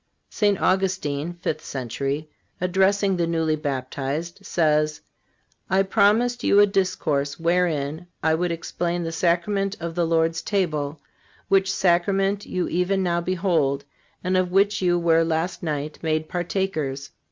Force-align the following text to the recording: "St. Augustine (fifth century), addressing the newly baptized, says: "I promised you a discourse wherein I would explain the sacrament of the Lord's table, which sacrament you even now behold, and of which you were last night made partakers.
"St. 0.41 0.59
Augustine 0.59 1.33
(fifth 1.43 1.63
century), 1.63 2.27
addressing 2.59 3.17
the 3.17 3.27
newly 3.27 3.55
baptized, 3.55 4.43
says: 4.43 5.01
"I 5.69 5.83
promised 5.83 6.43
you 6.43 6.59
a 6.59 6.65
discourse 6.65 7.39
wherein 7.39 8.07
I 8.23 8.33
would 8.33 8.51
explain 8.51 9.03
the 9.03 9.11
sacrament 9.11 9.75
of 9.79 9.93
the 9.93 10.07
Lord's 10.07 10.41
table, 10.41 10.99
which 11.49 11.71
sacrament 11.71 12.47
you 12.47 12.67
even 12.67 13.03
now 13.03 13.21
behold, 13.21 13.85
and 14.23 14.35
of 14.37 14.51
which 14.51 14.81
you 14.81 14.97
were 14.97 15.23
last 15.23 15.61
night 15.61 15.99
made 16.01 16.27
partakers. 16.27 17.11